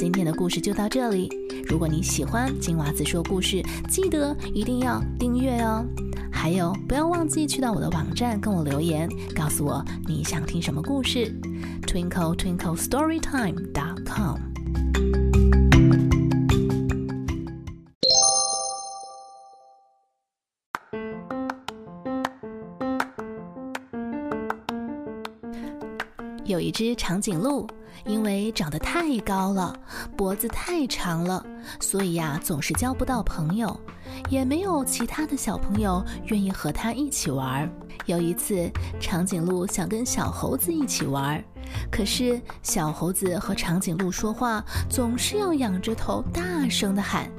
[0.00, 1.28] 今天的故事就到这里。
[1.68, 5.84] 如果你喜欢金娃子说故事，记得一定要订阅哦。
[6.32, 11.38] 还有，不要忘记去到我的网站跟我留言，告诉我你想听什么故事。
[11.82, 14.38] Twinkle Twinkle Storytime dot com。
[26.46, 27.64] 有一只长颈鹿，
[28.04, 29.74] 因为长得太高了，
[30.16, 31.44] 脖子太长了，
[31.80, 33.78] 所以呀，总是交不到朋友，
[34.28, 37.70] 也没有其他的小朋友愿意和它一起玩。
[38.06, 41.42] 有一次，长颈鹿想跟小猴子一起玩，
[41.90, 47.30] 可是小猴子和长颈鹿说话总是要仰着头大声的喊。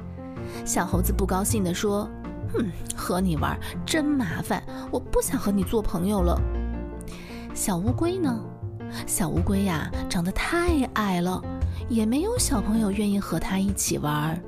[0.64, 2.08] 小猴子不高兴地说
[2.54, 6.40] ：“哼，和你玩真麻烦，我不想和你做朋友了。”
[7.54, 8.40] 小乌龟呢？
[9.06, 11.42] 小乌龟呀，长得太矮了，
[11.88, 14.40] 也没有小朋友愿意和它一起玩。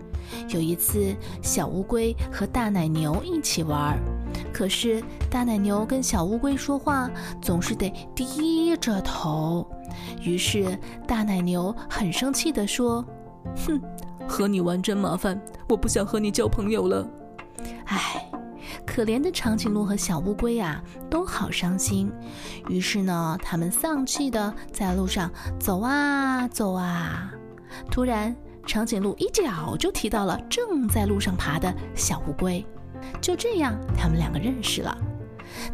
[0.49, 3.99] 有一次，小乌龟和大奶牛一起玩，
[4.53, 7.11] 可是大奶牛跟小乌龟说话
[7.43, 9.67] 总是得低着头。
[10.23, 13.05] 于是大奶牛很生气地说
[13.67, 13.81] ：“哼，
[14.27, 17.07] 和你玩真麻烦，我不想和你交朋友了。”
[17.87, 18.34] 唉。
[18.95, 22.13] 可怜的长颈鹿和小乌龟啊，都好伤心。
[22.69, 25.29] 于是呢，他们丧气的在路上
[25.59, 27.29] 走啊走啊。
[27.91, 32.65] 突然，长颈鹿一脚就踢到了正在路上爬的小乌龟。
[33.21, 34.97] 就这样，他们两个认识了。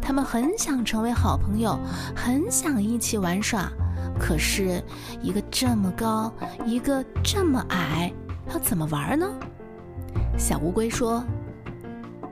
[0.01, 1.79] 他们很想成为好朋友，
[2.15, 3.71] 很想一起玩耍。
[4.19, 4.83] 可是，
[5.21, 6.33] 一个这么高，
[6.65, 8.11] 一个这么矮，
[8.51, 9.29] 要怎么玩呢？
[10.39, 11.23] 小乌龟说。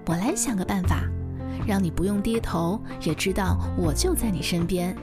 [0.10, 1.04] 我来想个办法，
[1.68, 4.98] 让你不用低头，也知道我就在你身边。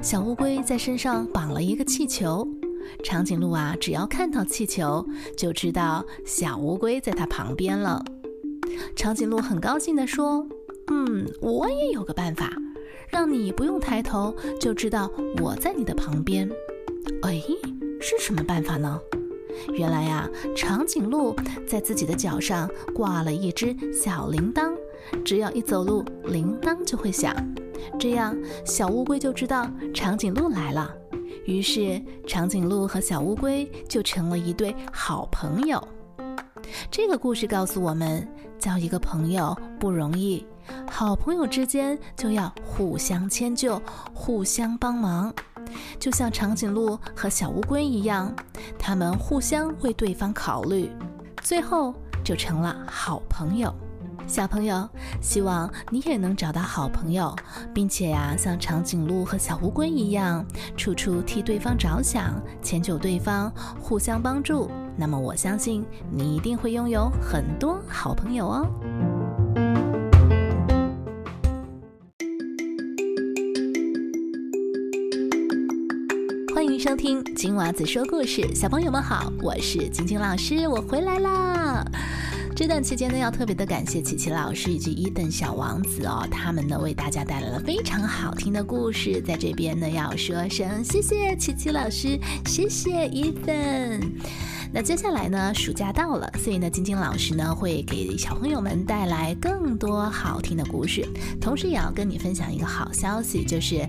[0.00, 2.46] 小乌龟在身上绑了一个气球，
[3.02, 5.04] 长颈鹿啊，只要看到气球，
[5.36, 8.04] 就知道小乌龟在它旁边了。
[8.94, 10.46] 长颈鹿很高兴地说
[10.86, 12.48] ：“嗯，我也有个办法，
[13.08, 15.10] 让你不用抬头，就知道
[15.42, 16.48] 我在你的旁边。”
[17.22, 17.42] 哎，
[18.00, 19.00] 是什么办法呢？
[19.72, 21.34] 原来呀，长颈鹿
[21.66, 24.72] 在自己的脚上挂了一只小铃铛，
[25.24, 27.34] 只要一走路，铃铛就会响，
[27.98, 30.94] 这样小乌龟就知道长颈鹿来了。
[31.44, 35.82] 于是，长颈鹿和小乌龟就成了一对好朋友。
[36.90, 38.26] 这个故事告诉我们，
[38.58, 40.44] 交一个朋友不容易，
[40.90, 43.80] 好朋友之间就要互相迁就，
[44.12, 45.32] 互相帮忙。
[45.98, 48.34] 就像长颈鹿和小乌龟一样，
[48.78, 50.90] 他们互相为对方考虑，
[51.42, 53.74] 最后就成了好朋友。
[54.26, 54.86] 小朋友，
[55.22, 57.34] 希望你也能找到好朋友，
[57.72, 60.44] 并且呀，像长颈鹿和小乌龟一样，
[60.76, 64.70] 处处替对方着想，迁就对方，互相帮助。
[64.98, 68.66] 那么，我相信你一定会拥有很多好朋友哦。
[76.78, 81.84] 收听金娃子说故事，小朋友们好，我是晶晶老师，我回来啦。
[82.54, 92.16] 这段期间呢，要特别的感谢琪琪老师以及伊登小王子哦，他们呢为大家带来了非常好听的故事，在这边呢要说声谢谢琪琪老师，
[92.46, 94.00] 谢谢伊登。
[94.72, 101.06] 那接下来呢，暑假到了，所以呢，晶晶老师呢会给小朋友们带来更多好听的故事，
[101.40, 103.86] 同时也要跟你分享一个好消息，就是。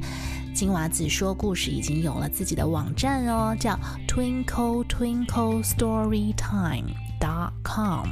[0.52, 6.88] 金娃子说故事已经有了自己的网站哦，叫 Twinkle Twinkle Storytime
[7.18, 8.08] dot com。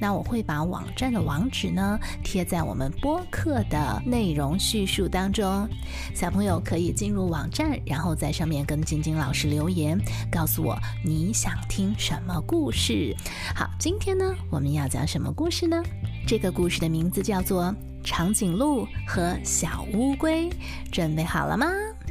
[0.00, 5.68] 那我会把网站的网址呢贴在我们播客的内容叙述当中，
[6.12, 9.96] 小朋友可以进入网站，然后在上面跟晶晶老师留言，
[10.28, 13.16] 告诉我你想听什什么故事。
[13.56, 15.82] 好，今天呢我们要讲什么故事呢？
[16.26, 17.74] 这个故事的名字叫做。
[18.04, 20.50] 长颈鹿和小乌龟，
[20.90, 21.68] 准备好了吗？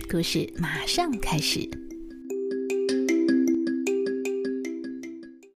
[0.09, 1.80] 故事马上开始。